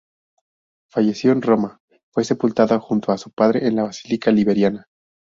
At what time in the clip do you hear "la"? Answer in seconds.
3.75-3.83